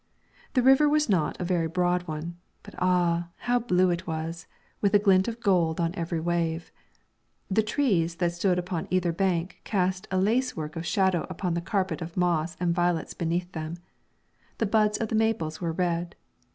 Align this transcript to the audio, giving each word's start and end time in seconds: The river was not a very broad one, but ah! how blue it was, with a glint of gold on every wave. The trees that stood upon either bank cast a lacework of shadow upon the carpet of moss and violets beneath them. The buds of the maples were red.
The 0.55 0.63
river 0.63 0.89
was 0.89 1.09
not 1.09 1.39
a 1.39 1.43
very 1.45 1.67
broad 1.67 2.07
one, 2.07 2.35
but 2.63 2.73
ah! 2.79 3.29
how 3.41 3.59
blue 3.59 3.91
it 3.91 4.07
was, 4.07 4.47
with 4.81 4.95
a 4.95 4.97
glint 4.97 5.27
of 5.27 5.39
gold 5.39 5.79
on 5.79 5.93
every 5.93 6.19
wave. 6.19 6.71
The 7.51 7.61
trees 7.61 8.15
that 8.15 8.31
stood 8.33 8.57
upon 8.57 8.87
either 8.89 9.11
bank 9.11 9.61
cast 9.63 10.07
a 10.09 10.17
lacework 10.17 10.75
of 10.75 10.87
shadow 10.87 11.27
upon 11.29 11.53
the 11.53 11.61
carpet 11.61 12.01
of 12.01 12.17
moss 12.17 12.57
and 12.59 12.73
violets 12.73 13.13
beneath 13.13 13.51
them. 13.51 13.75
The 14.57 14.65
buds 14.65 14.97
of 14.97 15.09
the 15.09 15.15
maples 15.15 15.61
were 15.61 15.71
red. 15.71 16.15